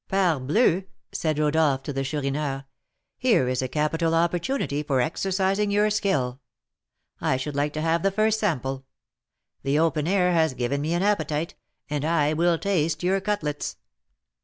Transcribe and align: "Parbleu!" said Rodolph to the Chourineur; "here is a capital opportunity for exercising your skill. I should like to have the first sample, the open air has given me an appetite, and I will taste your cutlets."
"Parbleu!" 0.09 0.85
said 1.11 1.37
Rodolph 1.37 1.83
to 1.83 1.93
the 1.93 2.03
Chourineur; 2.03 2.65
"here 3.19 3.47
is 3.47 3.61
a 3.61 3.67
capital 3.67 4.15
opportunity 4.15 4.81
for 4.81 4.99
exercising 4.99 5.69
your 5.69 5.91
skill. 5.91 6.41
I 7.19 7.37
should 7.37 7.55
like 7.55 7.71
to 7.73 7.81
have 7.81 8.01
the 8.01 8.09
first 8.09 8.39
sample, 8.39 8.87
the 9.61 9.77
open 9.77 10.07
air 10.07 10.33
has 10.33 10.55
given 10.55 10.81
me 10.81 10.95
an 10.95 11.03
appetite, 11.03 11.53
and 11.87 12.03
I 12.03 12.33
will 12.33 12.57
taste 12.57 13.03
your 13.03 13.21
cutlets." 13.21 13.77